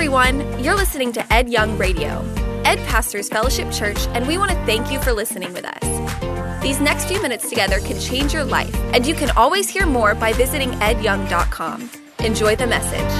[0.00, 0.64] everyone.
[0.64, 2.24] You're listening to Ed Young Radio.
[2.64, 6.62] Ed pastors Fellowship Church, and we want to thank you for listening with us.
[6.62, 10.14] These next few minutes together can change your life, and you can always hear more
[10.14, 11.90] by visiting edyoung.com.
[12.20, 13.12] Enjoy the message.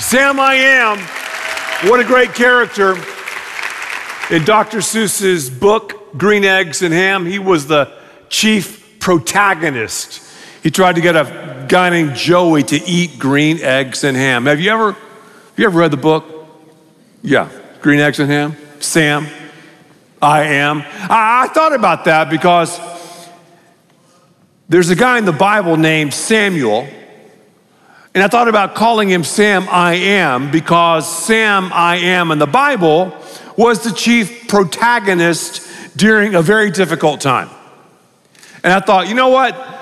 [0.00, 0.98] Sam I Am,
[1.90, 2.92] what a great character.
[4.30, 4.78] In Dr.
[4.78, 7.92] Seuss's book, Green Eggs and Ham, he was the
[8.30, 10.22] chief protagonist.
[10.62, 14.46] He tried to get a guy named Joey to eat green eggs and ham.
[14.46, 16.24] Have you ever, have you ever read the book?
[17.22, 17.48] Yeah,
[17.80, 18.56] Green Eggs and Ham.
[18.80, 19.26] Sam,
[20.22, 20.82] I am.
[20.82, 22.78] I, I thought about that because
[24.68, 26.88] there's a guy in the Bible named Samuel.
[28.14, 32.46] And I thought about calling him Sam I Am because Sam I Am in the
[32.46, 33.12] Bible
[33.56, 37.50] was the chief protagonist during a very difficult time.
[38.64, 39.75] And I thought, you know what?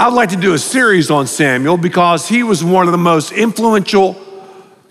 [0.00, 3.32] I'd like to do a series on Samuel because he was one of the most
[3.32, 4.14] influential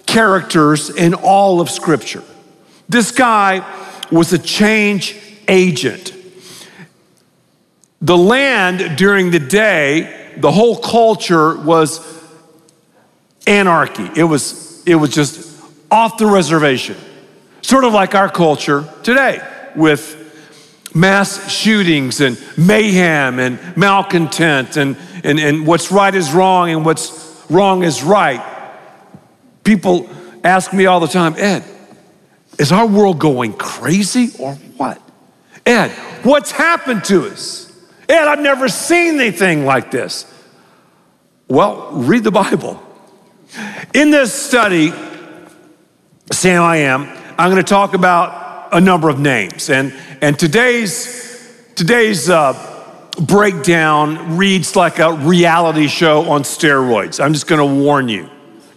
[0.06, 2.26] characters in all of Scripture.
[2.90, 3.66] This guy
[4.12, 6.14] was a change agent.
[8.02, 12.06] The land during the day, the whole culture was
[13.48, 14.10] anarchy.
[14.14, 16.98] It was, it was just off the reservation,
[17.62, 19.40] sort of like our culture today
[19.74, 20.27] with
[20.98, 27.46] mass shootings and mayhem and malcontent and, and, and what's right is wrong and what's
[27.50, 28.44] wrong is right.
[29.64, 30.10] People
[30.44, 31.64] ask me all the time, Ed,
[32.58, 35.02] is our world going crazy or what?
[35.66, 35.92] Ed,
[36.24, 37.72] what's happened to us?
[38.10, 40.26] Ed, I've never seen anything like this.
[41.48, 42.82] Well, read the Bible.
[43.94, 44.92] In this study,
[46.32, 47.04] Sam I Am,
[47.38, 49.70] I'm going to talk about a number of names.
[49.70, 52.54] And and today's, today's uh,
[53.22, 57.24] breakdown reads like a reality show on steroids.
[57.24, 58.28] I'm just going to warn you.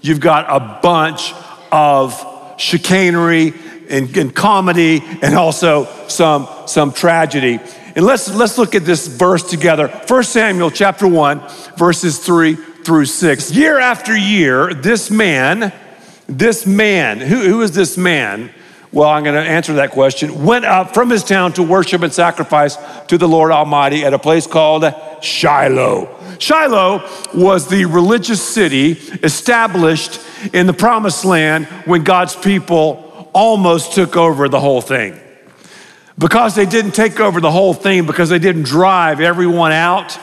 [0.02, 1.32] You've got a bunch
[1.72, 3.54] of chicanery
[3.88, 7.58] and, and comedy and also some, some tragedy.
[7.96, 9.88] And let's, let's look at this verse together.
[9.88, 11.40] 1 Samuel chapter 1,
[11.78, 13.50] verses 3 through 6.
[13.52, 15.72] Year after year, this man,
[16.26, 18.50] this man, who, who is this man?
[18.92, 20.44] Well, I'm going to answer that question.
[20.44, 24.18] Went up from his town to worship and sacrifice to the Lord Almighty at a
[24.18, 24.84] place called
[25.22, 26.08] Shiloh.
[26.40, 28.92] Shiloh was the religious city
[29.22, 30.20] established
[30.52, 35.20] in the promised land when God's people almost took over the whole thing.
[36.18, 40.18] Because they didn't take over the whole thing, because they didn't drive everyone out,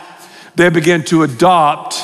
[0.56, 2.04] they began to adopt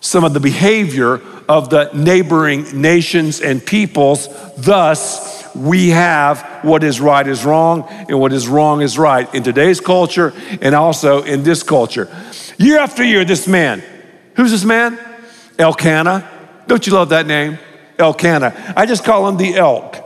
[0.00, 4.28] some of the behavior of the neighboring nations and peoples.
[4.56, 9.42] Thus, we have what is right is wrong and what is wrong is right in
[9.42, 12.08] today's culture and also in this culture.
[12.58, 13.82] Year after year, this man,
[14.34, 14.98] who's this man?
[15.58, 16.30] Elkanah.
[16.66, 17.58] Don't you love that name?
[17.98, 18.74] Elkanah.
[18.76, 19.96] I just call him the elk.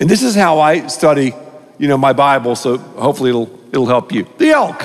[0.00, 1.34] And this is how I study,
[1.78, 4.28] you know, my Bible, so hopefully it'll, it'll help you.
[4.38, 4.82] The elk.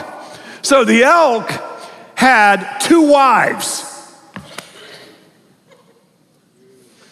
[0.61, 1.51] So the elk
[2.15, 3.89] had two wives.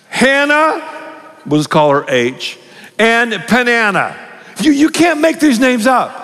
[0.09, 1.00] Hannah
[1.45, 2.59] We'll just call her H.
[2.99, 4.15] And Peninnah.
[4.61, 6.17] You, you can't make these names up.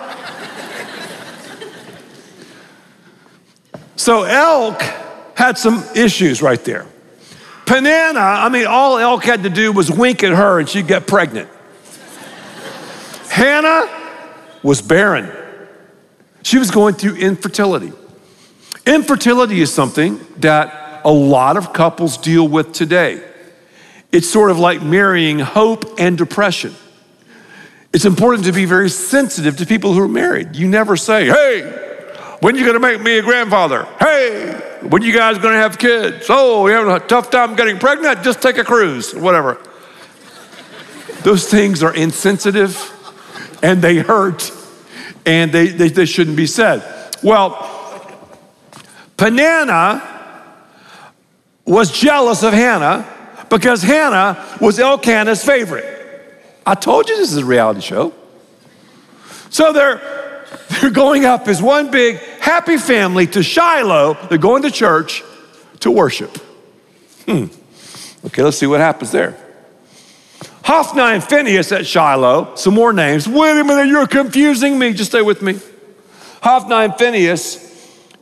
[3.96, 4.80] so elk
[5.34, 6.86] had some issues right there.
[7.66, 11.06] Peninnah, I mean, all elk had to do was wink at her and she'd get
[11.06, 11.48] pregnant.
[13.28, 13.88] Hannah
[14.62, 15.30] was barren.
[16.42, 17.92] She was going through infertility.
[18.86, 23.22] Infertility is something that a lot of couples deal with today.
[24.10, 26.74] It's sort of like marrying hope and depression.
[27.92, 30.56] It's important to be very sensitive to people who are married.
[30.56, 31.62] You never say, hey,
[32.40, 33.86] when are you gonna make me a grandfather?
[33.98, 34.52] Hey,
[34.82, 36.26] when you guys gonna have kids?
[36.28, 38.22] Oh, you're having a tough time getting pregnant?
[38.22, 39.58] Just take a cruise, whatever.
[41.22, 42.94] Those things are insensitive
[43.62, 44.52] and they hurt
[45.26, 46.82] and they, they, they shouldn't be said.
[47.22, 47.74] Well,
[49.16, 50.02] Peninnah
[51.66, 53.06] was jealous of Hannah
[53.50, 55.94] because Hannah was Elkanah's favorite.
[56.66, 58.12] I told you this is a reality show.
[59.50, 60.46] So they're,
[60.80, 64.16] they're going up as one big happy family to Shiloh.
[64.28, 65.22] They're going to church
[65.80, 66.36] to worship.
[67.26, 67.46] Hmm.
[68.26, 69.36] Okay, let's see what happens there.
[70.64, 73.26] Hophni and Phineas at Shiloh, some more names.
[73.26, 74.92] Wait a minute, you're confusing me.
[74.92, 75.58] Just stay with me.
[76.42, 77.64] Hophni and Phineas,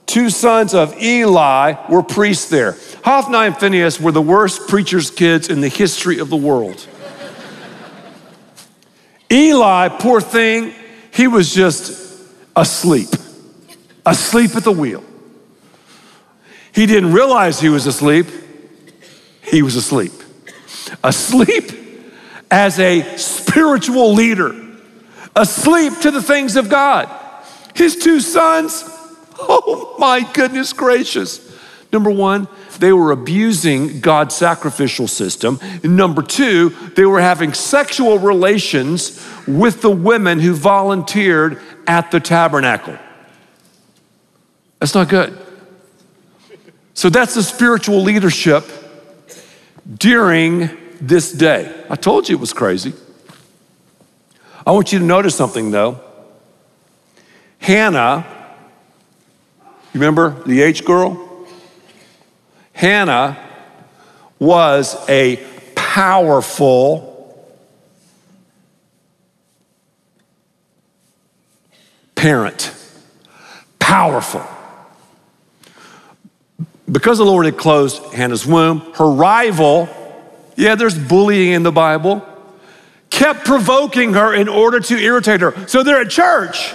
[0.07, 2.77] two sons of Eli, were priests there.
[3.07, 6.89] Hophni and Phineas were the worst preacher's kids in the history of the world.
[9.31, 10.75] Eli, poor thing,
[11.13, 12.21] he was just
[12.57, 13.09] asleep,
[14.05, 15.05] asleep at the wheel.
[16.75, 18.27] He didn't realize he was asleep
[19.41, 20.13] He was asleep.
[21.05, 21.71] Asleep
[22.51, 24.53] as a spiritual leader,
[25.37, 27.09] asleep to the things of God.
[27.73, 28.83] His two sons,
[29.39, 31.57] oh my goodness gracious.
[31.93, 35.59] Number one, they were abusing God's sacrificial system.
[35.63, 42.21] And number two, they were having sexual relations with the women who volunteered at the
[42.21, 42.99] tabernacle.
[44.79, 45.39] That's not good.
[46.95, 48.65] So that's the spiritual leadership
[49.99, 50.71] during
[51.01, 51.85] this day.
[51.91, 52.95] I told you it was crazy.
[54.67, 56.01] I want you to notice something though.
[57.59, 58.27] Hannah,
[59.93, 61.26] you remember the H girl?
[62.77, 63.39] Hannah
[64.39, 65.37] was a
[65.75, 67.15] powerful
[72.15, 72.75] parent.
[73.79, 74.45] Powerful.
[76.91, 79.89] Because the Lord had closed Hannah's womb, her rival,
[80.55, 82.23] yeah, there's bullying in the Bible,
[83.09, 85.67] kept provoking her in order to irritate her.
[85.67, 86.75] So they're at church,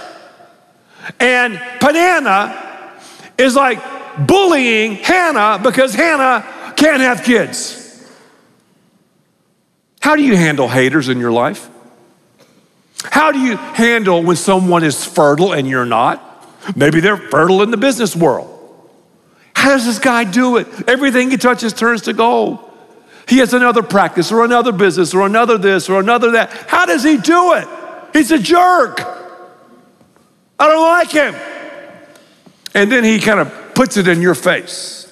[1.19, 2.97] and Peninnah
[3.37, 7.77] is like bullying Hannah because Hannah can't have kids.
[10.01, 11.69] How do you handle haters in your life?
[13.03, 16.27] How do you handle when someone is fertile and you're not?
[16.75, 18.57] Maybe they're fertile in the business world.
[19.55, 20.67] How does this guy do it?
[20.87, 22.59] Everything he touches turns to gold.
[23.27, 26.51] He has another practice or another business or another this or another that.
[26.51, 27.67] How does he do it?
[28.13, 28.99] He's a jerk.
[30.59, 31.35] I don't like him.
[32.73, 35.11] And then he kind of puts it in your face.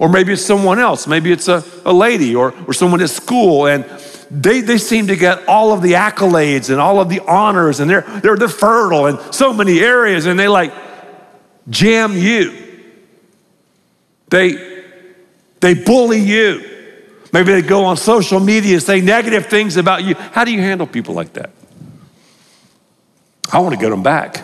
[0.00, 1.06] Or maybe it's someone else.
[1.06, 3.68] Maybe it's a, a lady or, or someone at school.
[3.68, 3.84] And
[4.32, 7.78] they, they seem to get all of the accolades and all of the honors.
[7.78, 10.26] And they're, they're, they're fertile in so many areas.
[10.26, 10.72] And they like
[11.70, 12.60] jam you.
[14.28, 14.82] They,
[15.60, 16.68] they bully you.
[17.32, 20.16] Maybe they go on social media and say negative things about you.
[20.16, 21.50] How do you handle people like that?
[23.52, 24.38] I want to get them back.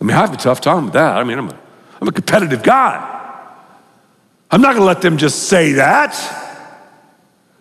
[0.00, 1.18] I mean, I have a tough time with that.
[1.18, 1.65] I mean, I'm a,
[2.06, 3.02] I'm a competitive guy.
[4.48, 6.14] I'm not going to let them just say that.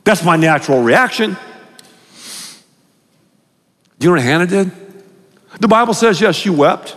[0.03, 1.36] That's my natural reaction.
[3.97, 4.69] Do you know what Hannah did?
[5.59, 6.95] The Bible says, yes, she wept.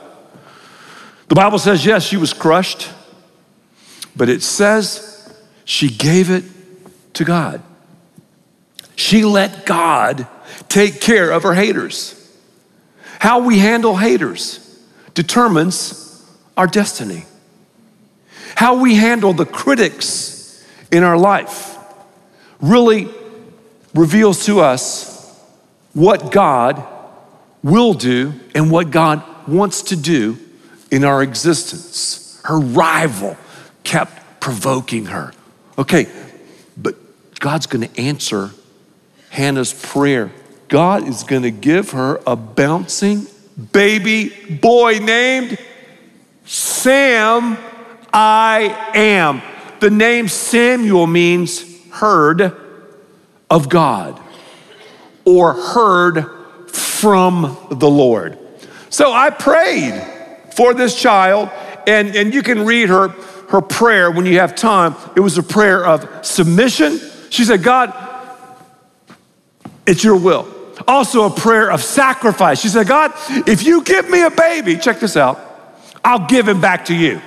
[1.28, 2.90] The Bible says, yes, she was crushed.
[4.14, 5.34] But it says
[5.64, 6.44] she gave it
[7.14, 7.62] to God.
[8.94, 10.26] She let God
[10.68, 12.14] take care of her haters.
[13.20, 14.60] How we handle haters
[15.14, 16.22] determines
[16.58, 17.24] our destiny.
[18.58, 21.78] How we handle the critics in our life
[22.60, 23.08] really
[23.94, 25.40] reveals to us
[25.92, 26.84] what God
[27.62, 30.38] will do and what God wants to do
[30.90, 32.42] in our existence.
[32.46, 33.36] Her rival
[33.84, 35.32] kept provoking her.
[35.78, 36.08] Okay,
[36.76, 36.96] but
[37.38, 38.50] God's going to answer
[39.30, 40.32] Hannah's prayer.
[40.66, 43.28] God is going to give her a bouncing
[43.70, 45.58] baby boy named
[46.44, 47.56] Sam
[48.12, 49.42] I am.
[49.80, 52.56] The name Samuel means heard
[53.50, 54.20] of God
[55.24, 56.26] or heard
[56.70, 58.38] from the Lord.
[58.90, 60.00] So I prayed
[60.54, 61.50] for this child,
[61.86, 63.08] and, and you can read her,
[63.50, 64.96] her prayer when you have time.
[65.14, 66.98] It was a prayer of submission.
[67.30, 67.92] She said, God,
[69.86, 70.48] it's your will.
[70.86, 72.60] Also, a prayer of sacrifice.
[72.60, 73.12] She said, God,
[73.46, 75.40] if you give me a baby, check this out,
[76.04, 77.20] I'll give him back to you.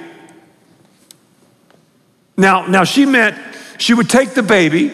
[2.37, 3.37] Now, now she meant
[3.77, 4.91] she would take the baby,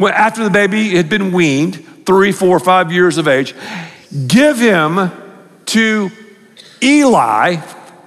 [0.00, 3.54] after the baby had been weaned, three, four, five years of age,
[4.26, 5.10] give him
[5.66, 6.10] to
[6.82, 7.56] Eli.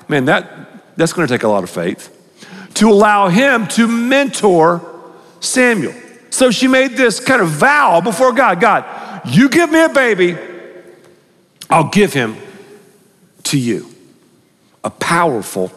[0.07, 2.17] Man, that, that's going to take a lot of faith.
[2.75, 4.81] To allow him to mentor
[5.39, 5.93] Samuel.
[6.29, 8.85] So she made this kind of vow before God God,
[9.25, 10.37] you give me a baby,
[11.69, 12.37] I'll give him
[13.43, 13.87] to you.
[14.83, 15.71] A powerful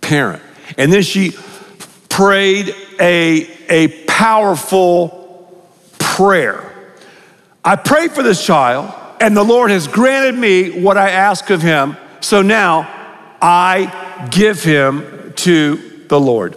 [0.00, 0.42] parent.
[0.76, 1.32] And then she
[2.18, 5.64] prayed a, a powerful
[6.00, 6.74] prayer.
[7.64, 11.62] I prayed for this child, and the Lord has granted me what I ask of
[11.62, 11.96] him.
[12.20, 12.88] So now
[13.40, 15.76] I give him to
[16.08, 16.56] the Lord.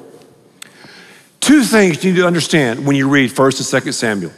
[1.42, 4.32] Two things you need to understand when you read 1st and 2nd Samuel.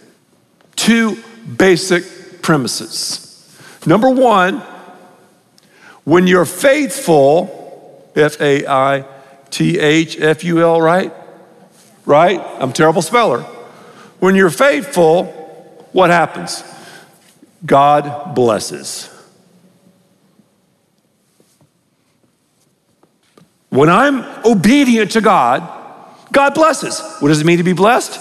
[0.75, 1.24] Two
[1.56, 3.58] basic premises.
[3.86, 4.62] Number one,
[6.03, 9.12] when you're faithful, F A I
[9.53, 11.13] T H F U L, right?
[12.07, 12.39] Right?
[12.60, 13.41] I'm terrible speller.
[14.19, 15.25] When you're faithful,
[15.91, 16.63] what happens?
[17.63, 19.10] God blesses.
[23.69, 25.62] When I'm obedient to God,
[26.31, 27.00] God blesses.
[27.19, 28.19] What does it mean to be blessed?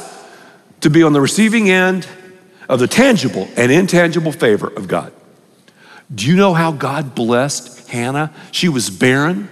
[0.82, 2.06] To be on the receiving end
[2.68, 5.14] of the tangible and intangible favor of God.
[6.14, 8.34] Do you know how God blessed Hannah?
[8.50, 9.48] She was barren,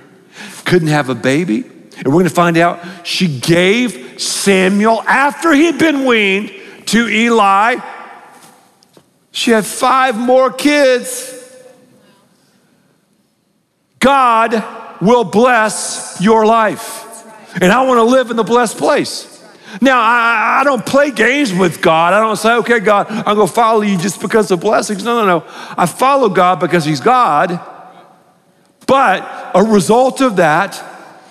[0.64, 1.64] couldn't have a baby.
[1.99, 6.52] And we're going to find out she gave Samuel, after he had been weaned,
[6.87, 7.76] to Eli.
[9.32, 11.37] She had five more kids.
[13.99, 14.64] God
[15.00, 17.06] will bless your life.
[17.61, 19.26] And I want to live in the blessed place.
[19.80, 22.12] Now, I, I, don't play games with God.
[22.12, 25.04] I don't say, okay, God, I'm going to follow you just because of blessings.
[25.04, 25.44] No, no, no.
[25.76, 27.61] I follow God because He's God.
[28.90, 30.82] But a result of that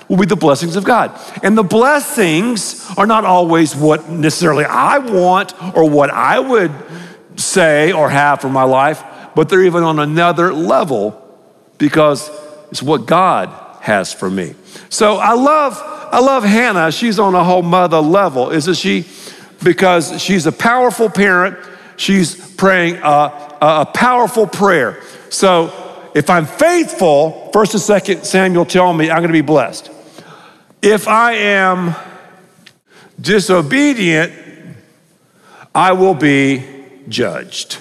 [0.08, 1.12] will be the blessings of God.
[1.44, 6.72] And the blessings are not always what necessarily I want or what I would
[7.36, 9.04] say or have for my life,
[9.36, 11.22] but they're even on another level
[11.78, 12.32] because
[12.72, 13.50] it's what God
[13.82, 14.56] has for me.
[14.88, 16.94] So I love, I love Hannah.
[16.94, 18.52] She's on a whole mother level.
[18.52, 19.06] Isn't she?
[19.62, 21.58] Because she's a powerful parent.
[21.98, 25.04] She's praying a, a powerful prayer.
[25.30, 25.89] So
[26.20, 29.90] if I'm faithful, first and second Samuel tell me I'm going to be blessed.
[30.82, 31.96] If I am
[33.22, 34.34] disobedient,
[35.74, 36.66] I will be
[37.08, 37.78] judged.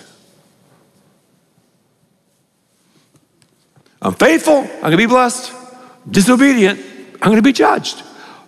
[4.01, 5.53] I'm faithful, I'm gonna be blessed.
[6.09, 6.79] Disobedient,
[7.15, 8.05] I'm gonna be judged.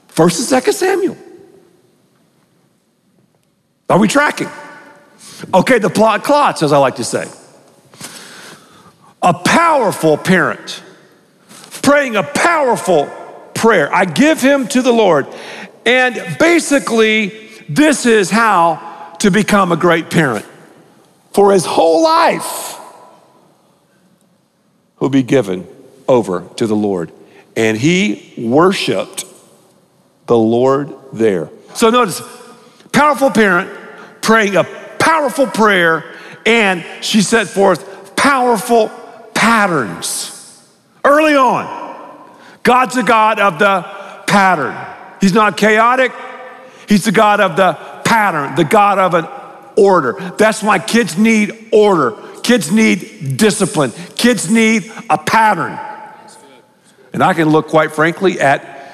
[0.06, 1.16] First and second Samuel.
[3.88, 4.48] Are we tracking?
[5.52, 7.28] Okay, the plot clots, as I like to say.
[9.60, 10.82] Powerful parent
[11.82, 13.10] praying a powerful
[13.54, 13.94] prayer.
[13.94, 15.26] I give him to the Lord.
[15.84, 20.46] And basically, this is how to become a great parent.
[21.34, 22.80] For his whole life,
[24.98, 25.68] will be given
[26.08, 27.12] over to the Lord.
[27.54, 29.26] And he worshiped
[30.24, 31.50] the Lord there.
[31.74, 32.22] So notice,
[32.92, 33.70] powerful parent
[34.22, 34.64] praying a
[34.98, 36.14] powerful prayer,
[36.46, 38.90] and she set forth powerful
[39.40, 40.36] patterns.
[41.02, 41.64] Early on,
[42.62, 43.80] God's a God of the
[44.26, 44.76] pattern.
[45.18, 46.12] He's not chaotic,
[46.86, 47.72] He's the God of the
[48.04, 49.26] pattern, the God of an
[49.78, 50.12] order.
[50.36, 52.16] That's why kids need order.
[52.42, 53.92] Kids need discipline.
[54.14, 55.78] Kids need a pattern.
[57.14, 58.92] And I can look, quite frankly, at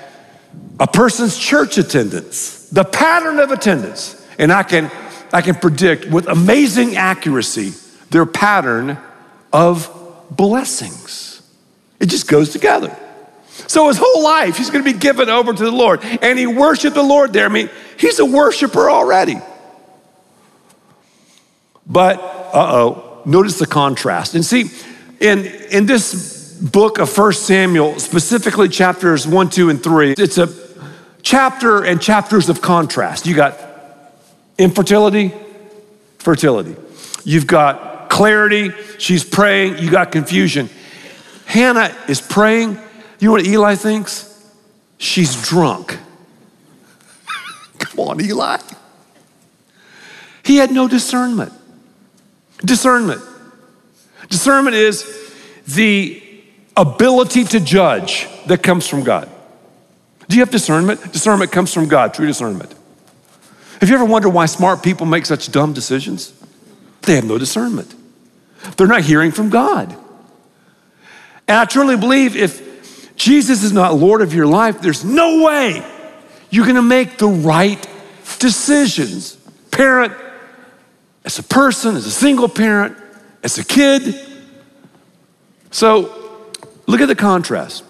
[0.79, 4.93] a person's church attendance, the pattern of attendance, and I can,
[5.33, 7.73] I can predict with amazing accuracy
[8.11, 8.99] their pattern
[9.53, 11.43] of blessings.
[12.01, 12.97] It just goes together.
[13.69, 16.01] So his whole life, he's going to be given over to the Lord.
[16.05, 17.47] And he worshiped the Lord there.
[17.47, 19.37] I mean, he's a worshiper already.
[21.87, 24.35] But, uh oh, notice the contrast.
[24.35, 24.71] And see,
[25.21, 30.49] in, in this book of First Samuel, specifically chapters 1, 2, and 3, it's a
[31.23, 33.27] chapter and chapters of contrast.
[33.27, 33.59] You got
[34.59, 35.33] infertility,
[36.19, 36.77] fertility.
[37.25, 40.71] You've got clarity, she's praying, you got confusion.
[41.45, 42.79] Hannah is praying.
[43.19, 44.33] You know what Eli thinks?
[44.97, 45.99] She's drunk.
[47.79, 48.57] Come on, Eli.
[50.43, 51.53] He had no discernment.
[52.65, 53.21] Discernment.
[54.31, 55.05] Discernment is
[55.67, 56.23] the
[56.75, 59.29] ability to judge that comes from God.
[60.27, 61.13] Do you have discernment?
[61.13, 62.75] Discernment comes from God, true discernment.
[63.79, 66.33] Have you ever wondered why smart people make such dumb decisions?
[67.03, 67.95] They have no discernment.
[68.77, 69.97] They're not hearing from God.
[71.49, 75.85] And I truly believe if Jesus is not Lord of your life, there's no way
[76.51, 77.87] you're gonna make the right
[78.39, 79.37] decisions.
[79.71, 80.13] Parent,
[81.25, 82.97] as a person, as a single parent,
[83.43, 84.19] as a kid.
[85.71, 86.53] So
[86.87, 87.85] look at the contrast.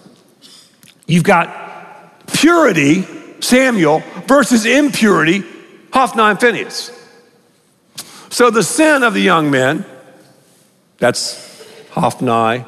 [1.07, 3.05] You've got purity,
[3.39, 5.43] Samuel, versus impurity,
[5.93, 6.91] Hophni and Phineas.
[8.29, 9.85] So the sin of the young men,
[10.97, 12.65] that's Hophni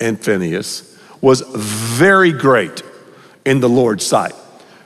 [0.00, 2.82] and Phineas, was very great
[3.44, 4.34] in the Lord's sight.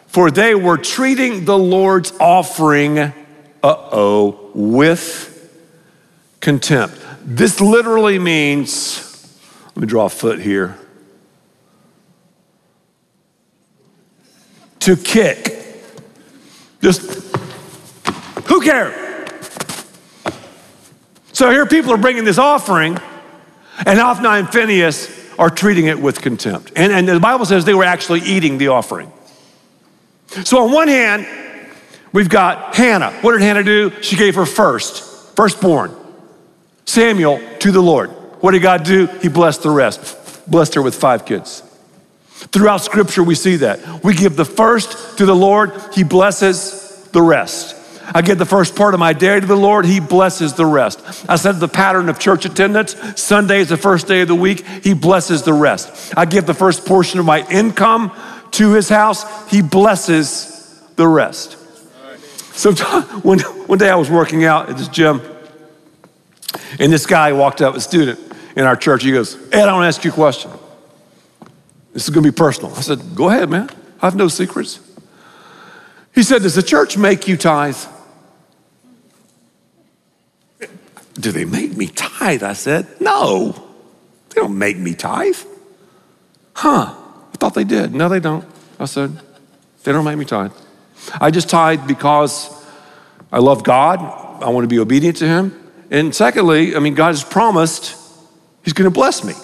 [0.06, 3.12] For they were treating the Lord's offering uh
[3.62, 5.34] oh, with
[6.40, 6.96] contempt.
[7.24, 9.04] This literally means,
[9.66, 10.78] let me draw a foot here,
[14.80, 15.56] to kick.
[16.80, 17.36] Just,
[18.46, 19.07] who cares?
[21.38, 22.98] So here people are bringing this offering,
[23.86, 26.72] and Hophni and Phineas are treating it with contempt.
[26.74, 29.12] And, and the Bible says they were actually eating the offering.
[30.44, 31.26] So on one hand,
[32.12, 33.12] We've got Hannah.
[33.20, 33.92] What did Hannah do?
[34.02, 35.94] She gave her first, firstborn,
[36.84, 38.10] Samuel to the Lord.
[38.40, 39.06] What did God do?
[39.06, 41.62] He blessed the rest, blessed her with five kids.
[42.28, 44.02] Throughout Scripture, we see that.
[44.02, 47.76] We give the first to the Lord, He blesses the rest.
[48.14, 51.24] I give the first part of my day to the Lord, He blesses the rest.
[51.28, 54.66] I said the pattern of church attendance Sunday is the first day of the week,
[54.82, 56.14] He blesses the rest.
[56.16, 58.16] I give the first portion of my income
[58.52, 61.56] to His house, He blesses the rest.
[62.54, 62.74] So
[63.22, 65.20] one, one day I was working out at this gym,
[66.80, 68.18] and this guy walked up, a student
[68.56, 69.04] in our church.
[69.04, 70.50] He goes, Ed, I want to ask you a question.
[71.92, 72.74] This is going to be personal.
[72.74, 73.70] I said, Go ahead, man.
[74.02, 74.80] I have no secrets.
[76.14, 77.76] He said, Does the church make you tithe?
[81.18, 82.42] Do they make me tithe?
[82.42, 83.52] I said, No,
[84.30, 85.38] they don't make me tithe.
[86.54, 86.94] Huh,
[87.32, 87.94] I thought they did.
[87.94, 88.44] No, they don't.
[88.78, 89.18] I said,
[89.84, 90.52] They don't make me tithe.
[91.20, 92.54] I just tithe because
[93.32, 94.00] I love God,
[94.42, 95.70] I want to be obedient to Him.
[95.90, 97.96] And secondly, I mean, God has promised
[98.62, 99.34] He's going to bless me.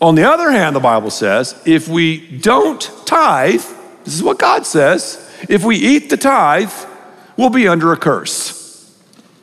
[0.00, 3.62] On the other hand, the Bible says, if we don't tithe,
[4.04, 6.72] this is what God says, if we eat the tithe,
[7.36, 8.57] we'll be under a curse.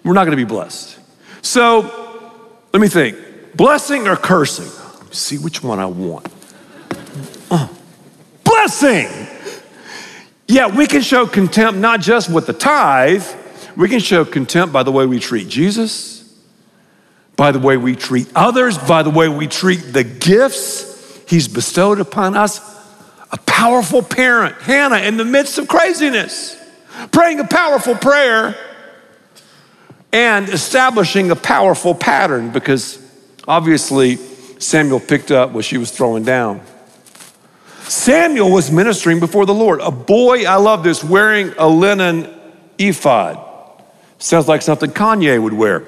[0.05, 1.00] We're not going to be blessed.
[1.41, 2.31] So
[2.71, 3.17] let me think
[3.55, 4.69] blessing or cursing?
[5.12, 6.27] See which one I want.
[7.50, 7.67] Uh,
[8.43, 9.09] blessing.
[10.47, 13.25] Yeah, we can show contempt not just with the tithe,
[13.75, 16.38] we can show contempt by the way we treat Jesus,
[17.35, 20.95] by the way we treat others, by the way we treat the gifts
[21.27, 22.62] He's bestowed upon us.
[23.31, 26.55] A powerful parent, Hannah, in the midst of craziness,
[27.12, 28.55] praying a powerful prayer
[30.15, 33.05] and establishing a powerful pattern because
[33.50, 34.15] obviously
[34.60, 36.62] Samuel picked up what she was throwing down.
[37.81, 39.81] Samuel was ministering before the Lord.
[39.81, 42.34] A boy, I love this, wearing a linen
[42.77, 43.38] ephod.
[44.17, 45.86] Sounds like something Kanye would wear.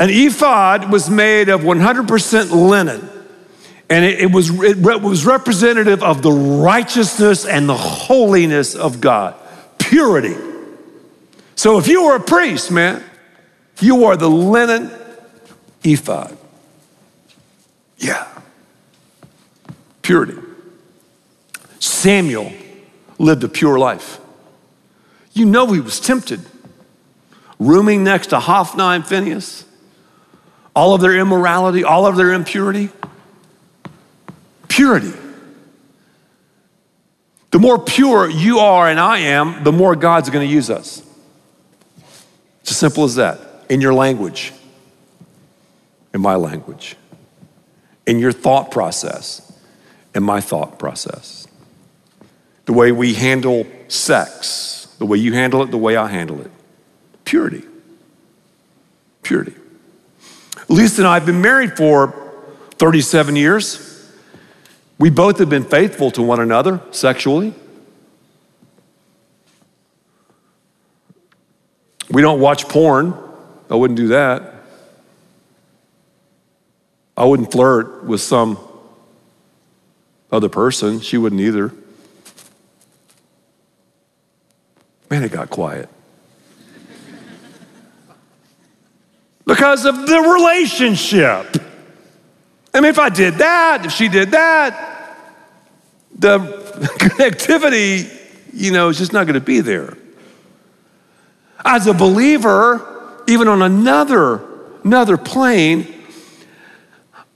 [0.00, 3.08] An ephod was made of 100% linen,
[3.88, 9.36] and it, it was, it was representative of the righteousness and the holiness of God,
[9.78, 10.34] purity.
[11.62, 13.04] So if you were a priest, man,
[13.80, 14.90] you wore the linen
[15.84, 16.36] ephod.
[17.98, 18.26] Yeah
[20.02, 20.36] purity.
[21.78, 22.52] Samuel
[23.18, 24.20] lived a pure life.
[25.32, 26.40] You know he was tempted.
[27.58, 29.64] Rooming next to Hophni and Phineas,
[30.74, 32.90] all of their immorality, all of their impurity.
[34.68, 35.12] Purity.
[37.52, 41.02] The more pure you are and I am, the more God's going to use us.
[42.62, 43.40] It's as simple as that.
[43.68, 44.52] In your language,
[46.14, 46.96] in my language,
[48.06, 49.52] in your thought process,
[50.14, 51.46] in my thought process.
[52.66, 56.50] The way we handle sex, the way you handle it, the way I handle it.
[57.24, 57.64] Purity.
[59.22, 59.54] Purity.
[60.68, 62.14] Lisa and I have been married for
[62.78, 64.10] 37 years.
[64.98, 67.54] We both have been faithful to one another sexually.
[72.12, 73.14] We don't watch porn.
[73.70, 74.54] I wouldn't do that.
[77.16, 78.58] I wouldn't flirt with some
[80.30, 81.00] other person.
[81.00, 81.72] She wouldn't either.
[85.10, 85.88] Man, it got quiet.
[89.46, 91.62] because of the relationship.
[92.74, 95.18] I mean, if I did that, if she did that,
[96.14, 96.38] the
[96.98, 98.10] connectivity,
[98.52, 99.96] you know, is just not going to be there.
[101.64, 104.48] As a believer, even on another
[104.84, 105.86] another plane,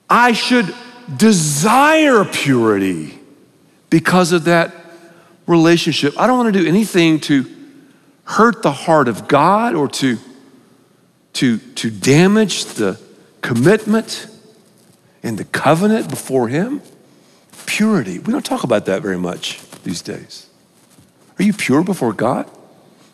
[0.08, 0.74] I should
[1.16, 3.18] desire purity
[3.90, 4.74] because of that
[5.46, 6.18] relationship.
[6.18, 7.46] I don't want to do anything to
[8.24, 10.18] hurt the heart of God or to,
[11.34, 13.00] to, to damage the
[13.40, 14.26] commitment
[15.22, 16.82] and the covenant before Him.
[17.66, 18.18] Purity.
[18.18, 20.48] We don't talk about that very much these days.
[21.38, 22.50] Are you pure before God?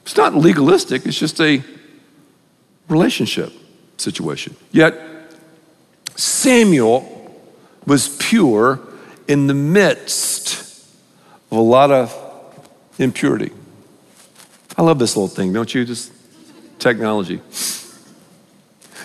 [0.02, 1.62] It's not legalistic, it's just a
[2.88, 3.52] relationship
[3.96, 4.56] situation.
[4.72, 4.94] Yet,
[6.16, 7.08] Samuel
[7.86, 8.80] was pure
[9.28, 10.84] in the midst
[11.50, 12.14] of a lot of
[12.98, 13.52] impurity.
[14.76, 15.84] I love this little thing, don't you?
[15.84, 16.12] Just
[16.78, 17.40] technology.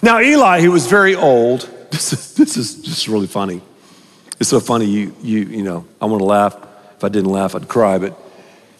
[0.02, 1.70] Now, Eli, he was very old.
[1.90, 3.62] This is, this is just really funny.
[4.40, 6.56] It's so funny, you, you, you know, I want to laugh.
[6.98, 7.98] If I didn't laugh, I'd cry.
[7.98, 8.20] But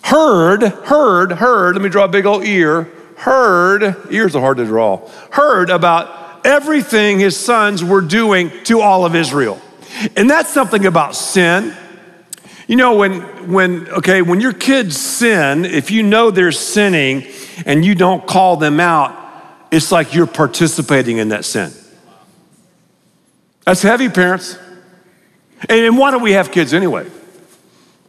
[0.08, 2.84] heard, heard, heard, let me draw a big old ear.
[3.18, 5.08] Heard, ears are hard to draw.
[5.32, 9.62] Heard about everything his sons were doing to all of Israel.
[10.16, 11.76] And that's something about sin.
[12.68, 17.26] You know, when, when, okay, when your kids sin, if you know they're sinning
[17.66, 19.14] and you don't call them out,
[19.72, 21.72] it's like you're participating in that sin.
[23.66, 24.58] That's heavy, parents.
[25.68, 27.10] And and why don't we have kids anyway?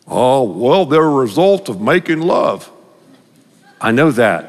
[0.09, 2.71] Oh, well, they're a result of making love.
[3.81, 4.45] I know that.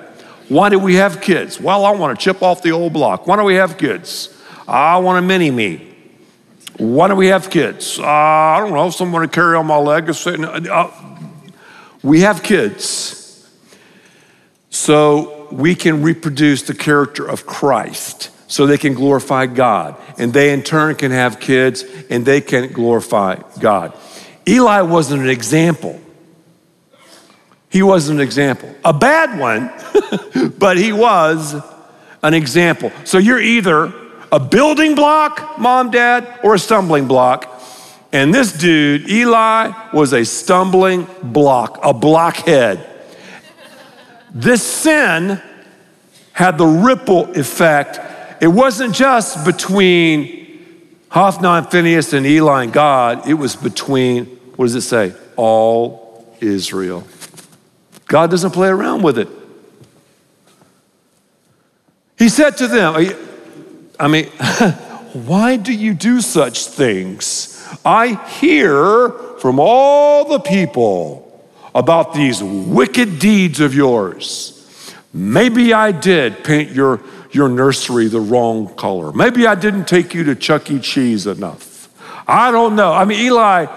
[0.47, 1.59] Why do we have kids?
[1.59, 3.27] Well, I want to chip off the old block.
[3.27, 4.35] Why do we have kids?
[4.67, 5.85] I want a mini me.
[6.77, 7.99] Why do we have kids?
[7.99, 10.35] Uh, I don't know, someone to carry on my legacy.
[10.43, 10.89] Uh,
[12.01, 13.19] we have kids
[14.69, 19.95] so we can reproduce the character of Christ, so they can glorify God.
[20.17, 23.93] And they in turn can have kids and they can glorify God.
[24.49, 25.99] Eli wasn't an example.
[27.69, 28.73] He wasn't an example.
[28.83, 29.71] A bad one,
[30.57, 31.55] but he was
[32.23, 32.91] an example.
[33.03, 33.93] So you're either
[34.31, 37.61] a building block, mom, dad, or a stumbling block.
[38.11, 42.85] And this dude, Eli, was a stumbling block, a blockhead.
[44.33, 45.39] This sin
[46.31, 47.99] had the ripple effect.
[48.41, 50.39] It wasn't just between
[51.09, 55.13] Hophni, and Phineas and Eli and God, it was between, what does it say?
[55.37, 57.07] All Israel.
[58.07, 59.29] God doesn't play around with it.
[62.17, 62.93] He said to them,
[63.97, 64.25] I mean,
[65.13, 67.65] why do you do such things?
[67.85, 69.07] I hear
[69.39, 71.41] from all the people
[71.73, 74.93] about these wicked deeds of yours.
[75.13, 76.99] Maybe I did paint your,
[77.31, 79.13] your nursery the wrong color.
[79.13, 80.81] Maybe I didn't take you to Chuck E.
[80.81, 81.87] Cheese enough.
[82.27, 82.91] I don't know.
[82.91, 83.67] I mean, Eli,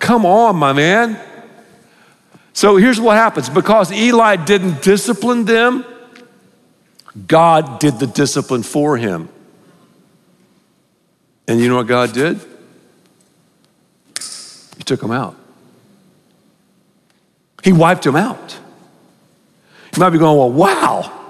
[0.00, 1.20] come on, my man.
[2.52, 5.84] So here's what happens because Eli didn't discipline them,
[7.26, 9.28] God did the discipline for him.
[11.46, 12.40] And you know what God did?
[14.76, 15.36] He took them out.
[17.62, 18.58] He wiped them out.
[19.94, 21.20] You might be going, well, wow,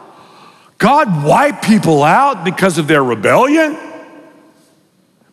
[0.78, 3.76] God wiped people out because of their rebellion?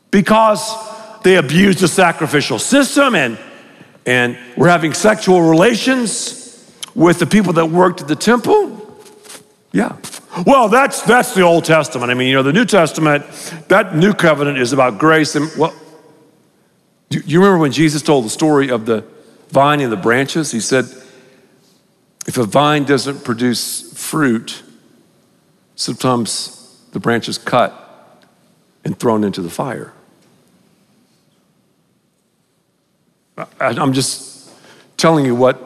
[0.09, 0.86] Because
[1.27, 3.37] they abused the sacrificial system and,
[4.05, 8.97] and were having sexual relations with the people that worked at the temple?
[9.73, 9.97] Yeah.
[10.45, 12.11] Well, that's, that's the Old Testament.
[12.11, 13.25] I mean, you know, the New Testament,
[13.67, 15.35] that new covenant is about grace.
[15.35, 15.75] And, well,
[17.09, 19.03] do you remember when Jesus told the story of the
[19.49, 20.51] vine and the branches?
[20.51, 20.85] He said,
[22.25, 24.63] if a vine doesn't produce fruit,
[25.75, 28.25] sometimes the branch is cut
[28.85, 29.93] and thrown into the fire.
[33.59, 34.49] I'm just
[34.97, 35.61] telling you what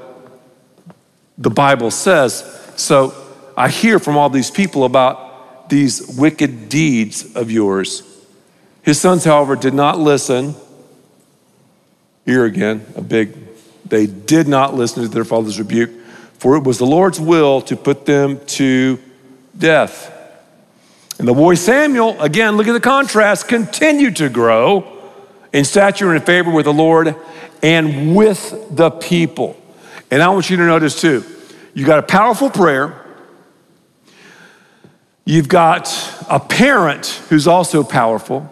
[1.38, 2.44] the Bible says.
[2.76, 3.14] So,
[3.56, 8.04] I hear from all these people about these wicked deeds of yours.
[8.82, 10.56] His sons, however, did not listen.
[12.26, 13.36] Here again, a big,
[13.86, 15.92] they did not listen to their father's rebuke,
[16.40, 19.00] for it was the Lord's will to put them to
[19.58, 20.10] death.
[21.20, 25.01] And the boy Samuel, again, look at the contrast, continued to grow
[25.54, 27.16] in stature and favor with the Lord
[27.62, 29.56] and with the people.
[30.10, 31.24] And I want you to notice too,
[31.74, 33.02] you got a powerful prayer
[35.26, 35.88] You've got
[36.30, 38.52] a parent who's also powerful.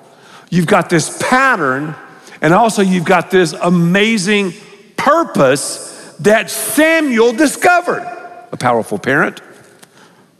[0.50, 1.96] You've got this pattern,
[2.42, 4.54] and also you've got this amazing
[4.96, 8.06] purpose that Samuel discovered.
[8.52, 9.42] A powerful parent.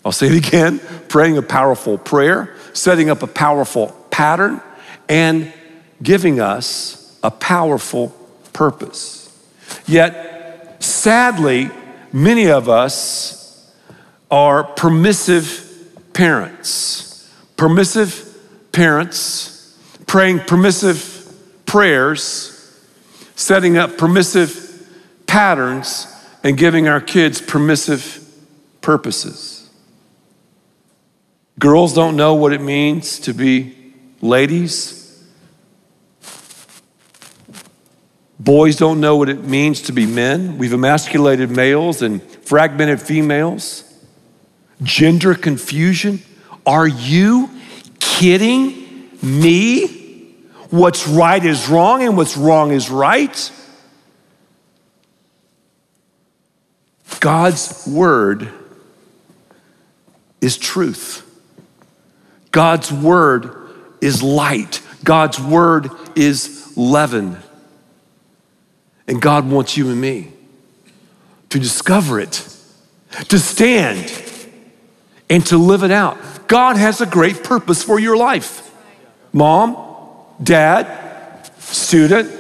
[0.06, 4.62] I'll say it again praying a powerful prayer, setting up a powerful pattern,
[5.08, 5.52] and
[6.02, 8.10] giving us a powerful
[8.54, 9.26] purpose.
[9.86, 11.70] Yet, sadly,
[12.14, 13.72] many of us
[14.32, 15.66] are permissive
[16.14, 18.26] parents, permissive
[18.72, 21.34] parents, praying permissive
[21.66, 22.56] prayers,
[23.36, 24.66] setting up permissive
[25.28, 26.08] patterns,
[26.44, 28.26] and giving our kids permissive
[28.82, 29.70] purposes.
[31.60, 33.76] Girls don't know what it means to be
[34.22, 34.99] ladies.
[38.40, 40.58] Boys don't know what it means to be men.
[40.58, 43.84] We've emasculated males and fragmented females
[44.82, 46.22] gender confusion?
[46.66, 47.50] Are you
[48.00, 49.88] kidding me?
[50.70, 53.52] What's right is wrong and what's wrong is right?
[57.20, 58.50] God's word
[60.40, 61.26] is truth.
[62.52, 63.56] God's word
[64.00, 64.82] is light.
[65.04, 67.38] God's word is leaven.
[69.10, 70.32] And God wants you and me
[71.50, 72.48] to discover it,
[73.30, 74.14] to stand
[75.32, 76.48] and to live it out.
[76.48, 78.72] God has a great purpose for your life.
[79.34, 79.76] Mom,
[80.42, 82.32] dad, student,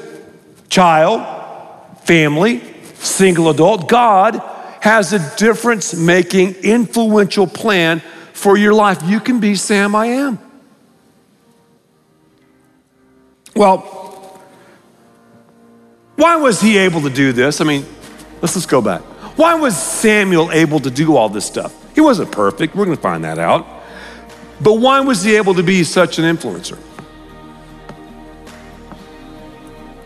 [0.69, 2.61] child, family,
[2.93, 3.89] single adult.
[3.89, 4.35] God
[4.81, 7.99] has a difference making, influential plan
[8.33, 9.01] for your life.
[9.03, 10.37] You can be Sam I am.
[13.55, 14.08] Well,
[16.19, 17.61] Why was he able to do this?
[17.61, 17.85] I mean,
[18.41, 18.99] let's just go back.
[19.37, 21.73] Why was Samuel able to do all this stuff?
[21.95, 22.75] He wasn't perfect.
[22.75, 23.65] We're going to find that out.
[24.59, 26.77] But why was he able to be such an influencer?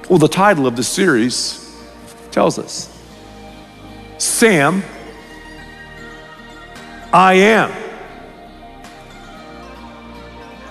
[0.08, 1.76] Well, the title of the series
[2.30, 2.96] tells us
[4.20, 4.84] Sam,
[7.12, 7.74] I am.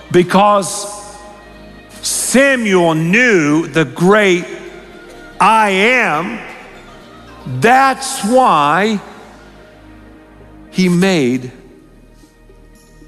[0.09, 1.19] Because
[2.01, 4.62] Samuel knew the great
[5.45, 6.39] I am,
[7.59, 9.01] that's why
[10.71, 11.51] he made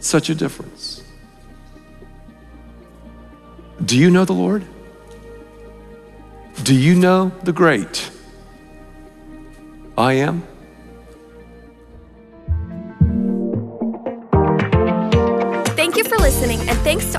[0.02, 1.02] such a difference.
[3.86, 4.66] Do you know the Lord?
[6.64, 8.12] Do you know the great
[9.98, 10.46] I am?